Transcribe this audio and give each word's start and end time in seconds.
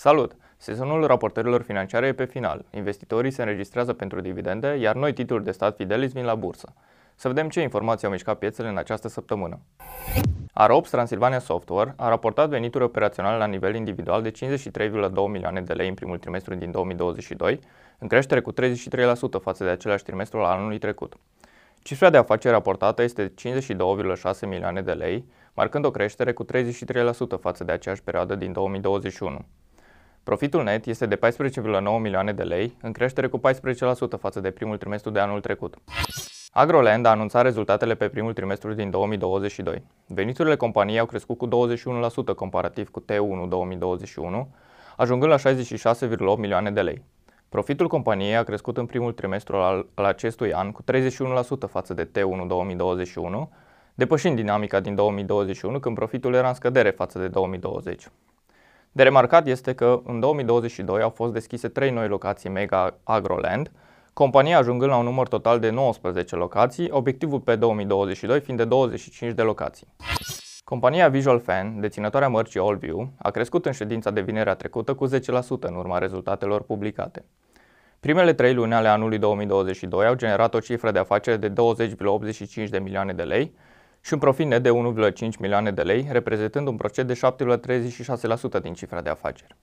Salut! 0.00 0.36
Sezonul 0.56 1.06
raportărilor 1.06 1.62
financiare 1.62 2.06
e 2.06 2.12
pe 2.12 2.24
final. 2.24 2.64
Investitorii 2.70 3.30
se 3.30 3.42
înregistrează 3.42 3.92
pentru 3.92 4.20
dividende, 4.20 4.76
iar 4.80 4.94
noi 4.94 5.12
titluri 5.12 5.44
de 5.44 5.50
stat 5.50 5.76
Fidelis 5.76 6.12
vin 6.12 6.24
la 6.24 6.34
bursă. 6.34 6.72
Să 7.14 7.28
vedem 7.28 7.48
ce 7.48 7.60
informații 7.60 8.06
au 8.06 8.12
mișcat 8.12 8.38
piețele 8.38 8.68
în 8.68 8.76
această 8.76 9.08
săptămână. 9.08 9.60
Arops 10.52 10.90
Transilvania 10.90 11.38
Software 11.38 11.94
a 11.96 12.08
raportat 12.08 12.48
venituri 12.48 12.84
operaționale 12.84 13.36
la 13.36 13.46
nivel 13.46 13.74
individual 13.74 14.22
de 14.22 14.30
53,2 14.30 15.14
milioane 15.28 15.60
de 15.60 15.72
lei 15.72 15.88
în 15.88 15.94
primul 15.94 16.18
trimestru 16.18 16.54
din 16.54 16.70
2022, 16.70 17.58
în 17.98 18.08
creștere 18.08 18.40
cu 18.40 18.52
33% 18.52 18.56
față 19.42 19.64
de 19.64 19.70
același 19.70 20.04
trimestru 20.04 20.38
al 20.38 20.58
anului 20.58 20.78
trecut. 20.78 21.16
Cifra 21.82 22.10
de 22.10 22.16
afaceri 22.16 22.54
raportată 22.54 23.02
este 23.02 23.32
52,6 23.34 24.40
milioane 24.46 24.82
de 24.82 24.92
lei, 24.92 25.24
marcând 25.54 25.84
o 25.84 25.90
creștere 25.90 26.32
cu 26.32 26.44
33% 26.44 26.48
față 27.40 27.64
de 27.64 27.72
aceeași 27.72 28.02
perioadă 28.02 28.34
din 28.34 28.52
2021. 28.52 29.44
Profitul 30.22 30.62
net 30.62 30.86
este 30.86 31.06
de 31.06 31.16
14,9 31.16 31.22
milioane 32.00 32.32
de 32.32 32.42
lei, 32.42 32.76
în 32.82 32.92
creștere 32.92 33.26
cu 33.26 33.38
14% 33.38 33.42
față 34.20 34.40
de 34.40 34.50
primul 34.50 34.76
trimestru 34.76 35.10
de 35.10 35.18
anul 35.18 35.40
trecut. 35.40 35.76
Agroland 36.52 37.06
a 37.06 37.10
anunțat 37.10 37.42
rezultatele 37.42 37.94
pe 37.94 38.08
primul 38.08 38.32
trimestru 38.32 38.72
din 38.72 38.90
2022. 38.90 39.82
Veniturile 40.06 40.56
companiei 40.56 40.98
au 40.98 41.06
crescut 41.06 41.38
cu 41.38 41.48
21% 42.32 42.34
comparativ 42.36 42.90
cu 42.90 43.00
T1 43.00 43.48
2021, 43.48 44.48
ajungând 44.96 45.32
la 45.32 45.38
66,8 45.38 46.38
milioane 46.38 46.70
de 46.70 46.82
lei. 46.82 47.02
Profitul 47.48 47.88
companiei 47.88 48.36
a 48.36 48.42
crescut 48.42 48.76
în 48.76 48.86
primul 48.86 49.12
trimestru 49.12 49.56
al, 49.56 49.86
al 49.94 50.04
acestui 50.04 50.52
an 50.52 50.72
cu 50.72 50.82
31% 50.82 50.86
față 51.70 51.94
de 51.94 52.04
T1 52.04 52.46
2021, 52.46 53.52
depășind 53.94 54.36
dinamica 54.36 54.80
din 54.80 54.94
2021 54.94 55.78
când 55.80 55.94
profitul 55.94 56.34
era 56.34 56.48
în 56.48 56.54
scădere 56.54 56.90
față 56.90 57.18
de 57.18 57.28
2020. 57.28 58.06
De 58.92 59.02
remarcat 59.02 59.46
este 59.46 59.74
că 59.74 60.00
în 60.04 60.20
2022 60.20 61.02
au 61.02 61.10
fost 61.10 61.32
deschise 61.32 61.68
3 61.68 61.90
noi 61.90 62.08
locații 62.08 62.48
Mega 62.48 62.98
Agroland, 63.04 63.70
compania 64.12 64.58
ajungând 64.58 64.90
la 64.90 64.96
un 64.96 65.04
număr 65.04 65.28
total 65.28 65.58
de 65.58 65.70
19 65.70 66.36
locații, 66.36 66.88
obiectivul 66.90 67.40
pe 67.40 67.56
2022 67.56 68.40
fiind 68.40 68.58
de 68.58 68.64
25 68.64 69.32
de 69.32 69.42
locații. 69.42 69.86
Compania 70.64 71.08
Visual 71.08 71.40
Fan, 71.40 71.80
deținătoarea 71.80 72.28
mărcii 72.28 72.60
Allview, 72.60 73.12
a 73.18 73.30
crescut 73.30 73.66
în 73.66 73.72
ședința 73.72 74.10
de 74.10 74.20
vinerea 74.20 74.54
trecută 74.54 74.94
cu 74.94 75.08
10% 75.08 75.10
în 75.60 75.74
urma 75.74 75.98
rezultatelor 75.98 76.62
publicate. 76.62 77.24
Primele 78.00 78.32
trei 78.32 78.54
luni 78.54 78.74
ale 78.74 78.88
anului 78.88 79.18
2022 79.18 80.06
au 80.06 80.14
generat 80.14 80.54
o 80.54 80.60
cifră 80.60 80.90
de 80.90 80.98
afaceri 80.98 81.40
de 81.40 81.52
20,85 82.64 82.68
de 82.68 82.78
milioane 82.78 83.12
de 83.12 83.22
lei 83.22 83.54
și 84.00 84.12
un 84.12 84.18
profit 84.18 84.46
net 84.46 84.62
de 84.62 84.70
1,5 84.70 85.38
milioane 85.38 85.70
de 85.70 85.82
lei, 85.82 86.08
reprezentând 86.10 86.66
un 86.66 86.76
procent 86.76 87.08
de 87.08 87.20
7,36% 88.58 88.62
din 88.62 88.74
cifra 88.74 89.00
de 89.00 89.10
afaceri. 89.10 89.56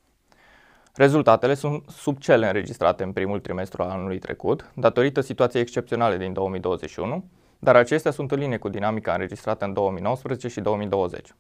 Rezultatele 0.94 1.54
sunt 1.54 1.84
sub 1.90 2.18
cele 2.18 2.48
înregistrate 2.48 3.04
în 3.04 3.12
primul 3.12 3.40
trimestru 3.40 3.84
al 3.84 3.90
anului 3.90 4.20
trecut, 4.20 4.72
datorită 4.76 5.22
situației 5.22 5.62
excepționale 5.62 6.18
din 6.18 6.34
2021, 6.34 7.30
dar 7.60 7.76
acestea 7.76 8.12
sunt 8.12 8.32
în 8.32 8.40
linie 8.40 8.58
cu 8.58 8.70
dinamica 8.70 9.12
înregistrată 9.12 9.66
în 9.66 9.74
2019 9.74 10.48
și 10.48 10.62
2020. 10.62 11.34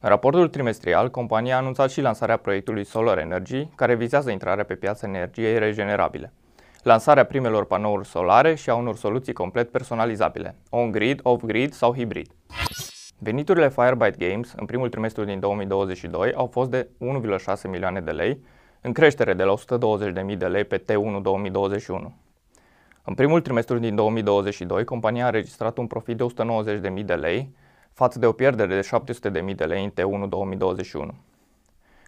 În 0.00 0.08
raportul 0.08 0.48
trimestrial, 0.48 1.10
compania 1.10 1.54
a 1.54 1.58
anunțat 1.58 1.90
și 1.90 2.00
lansarea 2.00 2.36
proiectului 2.36 2.84
Solar 2.84 3.18
Energy, 3.18 3.68
care 3.74 3.94
vizează 3.94 4.30
intrarea 4.30 4.64
pe 4.64 4.74
piața 4.74 5.06
energiei 5.06 5.58
regenerabile. 5.58 6.32
Lansarea 6.84 7.24
primelor 7.24 7.64
panouri 7.64 8.06
solare 8.06 8.54
și 8.54 8.70
a 8.70 8.74
unor 8.74 8.96
soluții 8.96 9.32
complet 9.32 9.70
personalizabile, 9.70 10.56
on-grid, 10.70 11.20
off-grid 11.22 11.72
sau 11.72 11.94
hibrid. 11.94 12.30
Veniturile 13.18 13.68
Firebyte 13.68 14.28
Games 14.28 14.52
în 14.56 14.66
primul 14.66 14.88
trimestru 14.88 15.24
din 15.24 15.40
2022 15.40 16.32
au 16.32 16.46
fost 16.46 16.70
de 16.70 16.88
1,6 17.00 17.70
milioane 17.70 18.00
de 18.00 18.10
lei, 18.10 18.38
în 18.80 18.92
creștere 18.92 19.34
de 19.34 19.42
la 19.42 19.54
120.000 20.30 20.36
de 20.36 20.46
lei 20.46 20.64
pe 20.64 20.78
T1 20.78 21.22
2021. 21.22 22.14
În 23.04 23.14
primul 23.14 23.40
trimestru 23.40 23.78
din 23.78 23.94
2022, 23.94 24.84
compania 24.84 25.26
a 25.26 25.30
registrat 25.30 25.78
un 25.78 25.86
profit 25.86 26.16
de 26.16 26.26
190.000 26.98 27.04
de 27.04 27.14
lei, 27.14 27.54
față 27.92 28.18
de 28.18 28.26
o 28.26 28.32
pierdere 28.32 28.74
de 28.74 28.88
700.000 29.48 29.54
de 29.54 29.64
lei 29.64 29.84
în 29.84 29.90
T1 29.90 30.28
2021. 30.28 31.14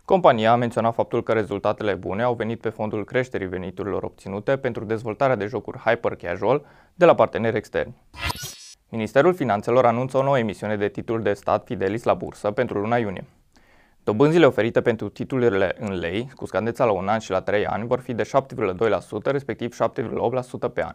Compania 0.07 0.53
a 0.53 0.57
menționat 0.57 0.95
faptul 0.95 1.23
că 1.23 1.33
rezultatele 1.33 1.95
bune 1.95 2.23
au 2.23 2.35
venit 2.35 2.61
pe 2.61 2.69
fondul 2.69 3.05
creșterii 3.05 3.47
veniturilor 3.47 4.03
obținute 4.03 4.57
pentru 4.57 4.85
dezvoltarea 4.85 5.37
de 5.37 5.47
jocuri 5.47 5.79
hyper-casual 5.79 6.65
de 6.95 7.05
la 7.05 7.15
parteneri 7.15 7.57
externi. 7.57 7.95
Ministerul 8.89 9.35
Finanțelor 9.35 9.87
anunță 9.87 10.19
o 10.19 10.23
nouă 10.23 10.39
emisiune 10.39 10.77
de 10.77 10.89
titluri 10.89 11.23
de 11.23 11.33
stat 11.33 11.65
Fidelis 11.65 12.03
la 12.03 12.15
bursă 12.15 12.51
pentru 12.51 12.79
luna 12.79 12.97
iunie. 12.97 13.25
Dobânzile 14.05 14.47
oferite 14.47 14.81
pentru 14.81 15.09
titlurile 15.09 15.77
în 15.79 15.99
lei, 15.99 16.31
cu 16.35 16.47
scadența 16.47 16.85
la 16.85 16.93
un 16.93 17.09
an 17.09 17.19
și 17.19 17.31
la 17.31 17.41
3 17.41 17.67
ani, 17.67 17.87
vor 17.87 18.01
fi 18.01 18.15
de 18.15 18.23
7,2%, 18.23 18.29
respectiv 19.23 19.77
7,8% 19.83 20.73
pe 20.73 20.83
an. 20.83 20.95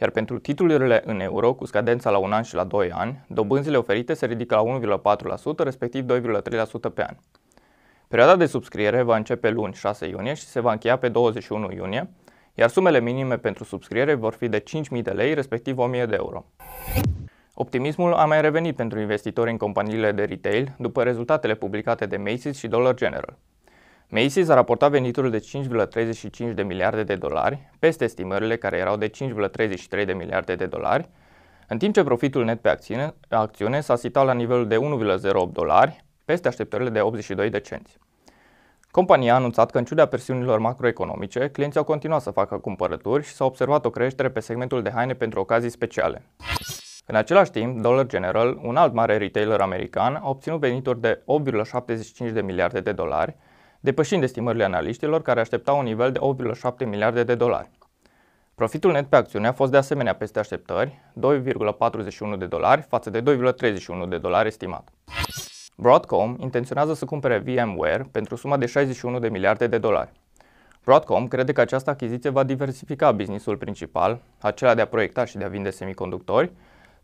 Iar 0.00 0.10
pentru 0.10 0.38
titlurile 0.38 1.02
în 1.04 1.20
euro, 1.20 1.52
cu 1.52 1.64
scadența 1.64 2.10
la 2.10 2.18
un 2.18 2.32
an 2.32 2.42
și 2.42 2.54
la 2.54 2.64
2 2.64 2.90
ani, 2.92 3.24
dobânzile 3.28 3.76
oferite 3.76 4.14
se 4.14 4.26
ridică 4.26 4.54
la 4.54 4.62
1,4%, 4.62 5.58
respectiv 5.58 6.04
2,3% 6.04 6.94
pe 6.94 7.02
an. 7.02 7.16
Perioada 8.08 8.36
de 8.36 8.46
subscriere 8.46 9.02
va 9.02 9.16
începe 9.16 9.50
luni 9.50 9.74
6 9.74 10.06
iunie 10.06 10.34
și 10.34 10.44
se 10.44 10.60
va 10.60 10.72
încheia 10.72 10.98
pe 10.98 11.08
21 11.08 11.72
iunie, 11.72 12.10
iar 12.54 12.68
sumele 12.68 13.00
minime 13.00 13.36
pentru 13.36 13.64
subscriere 13.64 14.14
vor 14.14 14.32
fi 14.32 14.48
de 14.48 14.62
5.000 14.96 15.02
de 15.02 15.10
lei, 15.10 15.34
respectiv 15.34 15.76
1.000 15.76 15.90
de 15.90 16.14
euro. 16.16 16.44
Optimismul 17.54 18.12
a 18.12 18.24
mai 18.24 18.40
revenit 18.40 18.76
pentru 18.76 19.00
investitori 19.00 19.50
în 19.50 19.56
companiile 19.56 20.12
de 20.12 20.24
retail 20.24 20.74
după 20.78 21.02
rezultatele 21.02 21.54
publicate 21.54 22.06
de 22.06 22.22
Macy's 22.22 22.58
și 22.58 22.68
Dollar 22.68 22.94
General. 22.94 23.38
Macy's 24.16 24.48
a 24.48 24.54
raportat 24.54 24.90
venituri 24.90 25.30
de 25.30 25.44
5,35 26.48 26.54
de 26.54 26.62
miliarde 26.62 27.02
de 27.02 27.14
dolari, 27.14 27.70
peste 27.78 28.04
estimările 28.04 28.56
care 28.56 28.76
erau 28.76 28.96
de 28.96 29.10
5,33 29.10 30.04
de 30.04 30.12
miliarde 30.12 30.54
de 30.54 30.66
dolari, 30.66 31.08
în 31.68 31.78
timp 31.78 31.94
ce 31.94 32.02
profitul 32.02 32.44
net 32.44 32.60
pe 32.60 32.68
acțiune, 32.68 33.14
acțiune 33.28 33.80
s-a 33.80 33.96
situat 33.96 34.26
la 34.26 34.32
nivelul 34.32 34.66
de 34.66 34.76
1,08 34.76 35.52
dolari, 35.52 36.04
peste 36.26 36.48
așteptările 36.48 36.90
de 36.90 37.00
82 37.00 37.50
de 37.50 37.60
cenți. 37.60 37.98
Compania 38.90 39.32
a 39.32 39.36
anunțat 39.36 39.70
că 39.70 39.78
în 39.78 39.84
ciuda 39.84 40.06
presiunilor 40.06 40.58
macroeconomice, 40.58 41.48
clienții 41.48 41.78
au 41.78 41.84
continuat 41.84 42.22
să 42.22 42.30
facă 42.30 42.58
cumpărături 42.58 43.24
și 43.24 43.32
s-a 43.32 43.44
observat 43.44 43.84
o 43.84 43.90
creștere 43.90 44.30
pe 44.30 44.40
segmentul 44.40 44.82
de 44.82 44.90
haine 44.90 45.14
pentru 45.14 45.40
ocazii 45.40 45.70
speciale. 45.70 46.22
În 47.06 47.14
același 47.14 47.50
timp, 47.50 47.80
Dollar 47.80 48.06
General, 48.06 48.58
un 48.62 48.76
alt 48.76 48.92
mare 48.92 49.16
retailer 49.16 49.60
american, 49.60 50.14
a 50.14 50.28
obținut 50.28 50.60
venituri 50.60 51.00
de 51.00 51.22
8,75 52.28 52.32
de 52.32 52.40
miliarde 52.40 52.80
de 52.80 52.92
dolari, 52.92 53.36
depășind 53.80 54.22
estimările 54.22 54.64
analiștilor 54.64 55.22
care 55.22 55.40
așteptau 55.40 55.78
un 55.78 55.84
nivel 55.84 56.12
de 56.12 56.18
8,7 56.18 56.86
miliarde 56.86 57.22
de 57.22 57.34
dolari. 57.34 57.70
Profitul 58.54 58.92
net 58.92 59.06
pe 59.06 59.16
acțiune 59.16 59.46
a 59.46 59.52
fost 59.52 59.70
de 59.70 59.76
asemenea 59.76 60.14
peste 60.14 60.38
așteptări, 60.38 61.00
2,41 61.20 62.38
de 62.38 62.46
dolari 62.46 62.80
față 62.80 63.10
de 63.10 63.22
2,31 63.22 64.08
de 64.08 64.18
dolari 64.18 64.46
estimat. 64.46 64.88
Broadcom 65.78 66.36
intenționează 66.38 66.94
să 66.94 67.04
cumpere 67.04 67.38
VMware 67.38 68.08
pentru 68.10 68.36
suma 68.36 68.56
de 68.56 68.66
61 68.66 69.18
de 69.18 69.28
miliarde 69.28 69.66
de 69.66 69.78
dolari. 69.78 70.12
Broadcom 70.84 71.28
crede 71.28 71.52
că 71.52 71.60
această 71.60 71.90
achiziție 71.90 72.30
va 72.30 72.42
diversifica 72.42 73.12
businessul 73.12 73.56
principal, 73.56 74.22
acela 74.40 74.74
de 74.74 74.80
a 74.80 74.86
proiecta 74.86 75.24
și 75.24 75.36
de 75.36 75.44
a 75.44 75.48
vinde 75.48 75.70
semiconductori, 75.70 76.52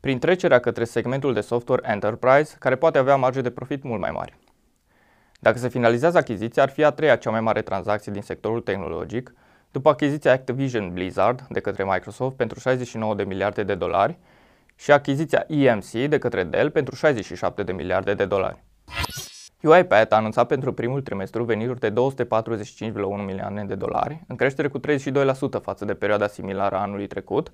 prin 0.01 0.19
trecerea 0.19 0.59
către 0.59 0.85
segmentul 0.85 1.33
de 1.33 1.41
software 1.41 1.91
enterprise, 1.91 2.57
care 2.59 2.77
poate 2.77 2.99
avea 2.99 3.17
marge 3.17 3.41
de 3.41 3.51
profit 3.51 3.83
mult 3.83 4.01
mai 4.01 4.11
mari. 4.11 4.39
Dacă 5.41 5.59
se 5.59 5.69
finalizează 5.69 6.19
achiziția, 6.19 6.63
ar 6.63 6.71
fi 6.71 6.85
a 6.85 6.91
treia 6.91 7.17
cea 7.17 7.31
mai 7.31 7.41
mare 7.41 7.63
tranzacție 7.63 8.13
din 8.13 8.23
sectorul 8.23 8.61
tehnologic, 8.61 9.35
după 9.71 9.89
achiziția 9.89 10.33
Activision 10.33 10.93
Blizzard 10.93 11.47
de 11.49 11.61
către 11.61 11.85
Microsoft 11.85 12.37
pentru 12.37 12.59
69 12.59 13.15
de 13.15 13.25
miliarde 13.25 13.63
de 13.63 13.75
dolari 13.75 14.19
și 14.77 14.91
achiziția 14.93 15.45
EMC 15.49 15.91
de 15.91 16.19
către 16.19 16.45
Dell 16.45 16.71
pentru 16.71 16.95
67 16.95 17.63
de 17.63 17.73
miliarde 17.73 18.15
de 18.15 18.25
dolari. 18.25 18.63
UiPath 19.63 20.13
a 20.13 20.17
anunțat 20.17 20.47
pentru 20.47 20.73
primul 20.73 21.03
trimestru 21.03 21.45
venituri 21.45 21.81
de 21.81 21.93
245,1 21.93 21.95
milioane 23.27 23.65
de 23.65 23.75
dolari, 23.75 24.25
în 24.27 24.37
creștere 24.37 24.69
cu 24.69 24.79
32% 24.79 24.83
față 25.63 25.85
de 25.85 25.95
perioada 25.95 26.27
similară 26.27 26.77
a 26.77 26.81
anului 26.81 27.07
trecut, 27.07 27.53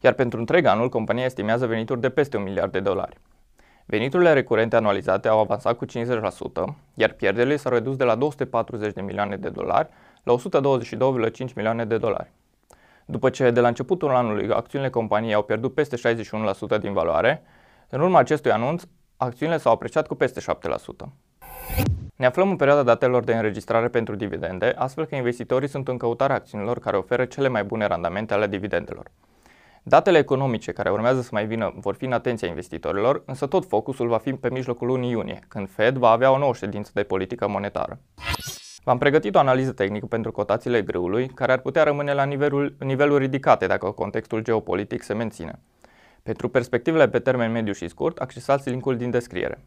iar 0.00 0.12
pentru 0.12 0.38
întreg 0.38 0.64
anul 0.64 0.88
compania 0.88 1.24
estimează 1.24 1.66
venituri 1.66 2.00
de 2.00 2.08
peste 2.08 2.36
un 2.36 2.42
miliard 2.42 2.72
de 2.72 2.80
dolari. 2.80 3.16
Veniturile 3.86 4.32
recurente 4.32 4.76
anualizate 4.76 5.28
au 5.28 5.40
avansat 5.40 5.76
cu 5.76 5.84
50%, 5.86 5.88
iar 6.94 7.12
pierderile 7.12 7.56
s-au 7.56 7.72
redus 7.72 7.96
de 7.96 8.04
la 8.04 8.14
240 8.14 8.92
de 8.92 9.00
milioane 9.00 9.36
de 9.36 9.48
dolari 9.48 9.88
la 10.22 10.34
122,5 10.34 11.54
milioane 11.54 11.84
de 11.84 11.98
dolari. 11.98 12.30
După 13.10 13.30
ce 13.30 13.50
de 13.50 13.60
la 13.60 13.68
începutul 13.68 14.10
anului 14.10 14.50
acțiunile 14.50 14.90
companiei 14.90 15.34
au 15.34 15.42
pierdut 15.42 15.74
peste 15.74 16.14
61% 16.76 16.80
din 16.80 16.92
valoare, 16.92 17.42
în 17.88 18.00
urma 18.00 18.18
acestui 18.18 18.50
anunț, 18.50 18.82
acțiunile 19.16 19.58
s-au 19.58 19.72
apreciat 19.72 20.06
cu 20.06 20.14
peste 20.14 20.40
7%. 20.40 21.08
Ne 22.16 22.26
aflăm 22.26 22.50
în 22.50 22.56
perioada 22.56 22.82
datelor 22.82 23.24
de 23.24 23.34
înregistrare 23.34 23.88
pentru 23.88 24.14
dividende, 24.14 24.74
astfel 24.76 25.06
că 25.06 25.14
investitorii 25.14 25.68
sunt 25.68 25.88
în 25.88 25.96
căutarea 25.96 26.36
acțiunilor 26.36 26.78
care 26.78 26.96
oferă 26.96 27.24
cele 27.24 27.48
mai 27.48 27.64
bune 27.64 27.86
randamente 27.86 28.34
ale 28.34 28.46
dividendelor. 28.46 29.10
Datele 29.82 30.18
economice 30.18 30.72
care 30.72 30.90
urmează 30.90 31.20
să 31.20 31.28
mai 31.32 31.46
vină 31.46 31.72
vor 31.76 31.94
fi 31.94 32.04
în 32.04 32.12
atenția 32.12 32.48
investitorilor, 32.48 33.22
însă 33.26 33.46
tot 33.46 33.66
focusul 33.68 34.08
va 34.08 34.18
fi 34.18 34.32
pe 34.32 34.50
mijlocul 34.50 34.86
lunii 34.86 35.10
iunie, 35.10 35.38
când 35.48 35.70
Fed 35.70 35.96
va 35.96 36.10
avea 36.10 36.30
o 36.30 36.38
nouă 36.38 36.54
ședință 36.54 36.90
de 36.94 37.02
politică 37.02 37.48
monetară. 37.48 37.98
V-am 38.84 38.98
pregătit 38.98 39.34
o 39.34 39.38
analiză 39.38 39.72
tehnică 39.72 40.06
pentru 40.06 40.32
cotațiile 40.32 40.82
grâului, 40.82 41.28
care 41.28 41.52
ar 41.52 41.58
putea 41.58 41.82
rămâne 41.82 42.12
la 42.12 42.24
nivelul, 42.24 42.76
niveluri 42.78 43.24
ridicate 43.24 43.66
dacă 43.66 43.90
contextul 43.90 44.42
geopolitic 44.42 45.02
se 45.02 45.14
menține. 45.14 45.58
Pentru 46.22 46.48
perspectivele 46.48 47.08
pe 47.08 47.18
termen 47.18 47.52
mediu 47.52 47.72
și 47.72 47.88
scurt, 47.88 48.18
accesați 48.18 48.70
linkul 48.70 48.96
din 48.96 49.10
descriere. 49.10 49.64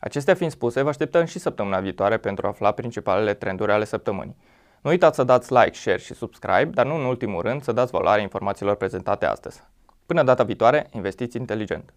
Acestea 0.00 0.34
fiind 0.34 0.52
spuse, 0.52 0.82
vă 0.82 0.88
așteptăm 0.88 1.24
și 1.24 1.38
săptămâna 1.38 1.80
viitoare 1.80 2.16
pentru 2.16 2.46
a 2.46 2.48
afla 2.48 2.72
principalele 2.72 3.34
trenduri 3.34 3.72
ale 3.72 3.84
săptămânii. 3.84 4.36
Nu 4.80 4.90
uitați 4.90 5.16
să 5.16 5.24
dați 5.24 5.52
like, 5.52 5.74
share 5.74 5.98
și 5.98 6.14
subscribe, 6.14 6.70
dar 6.74 6.86
nu 6.86 6.94
în 6.94 7.04
ultimul 7.04 7.42
rând 7.42 7.62
să 7.62 7.72
dați 7.72 7.90
valoare 7.90 8.20
informațiilor 8.20 8.74
prezentate 8.74 9.26
astăzi. 9.26 9.62
Până 10.06 10.22
data 10.22 10.42
viitoare, 10.42 10.88
investiți 10.90 11.36
inteligent! 11.36 11.94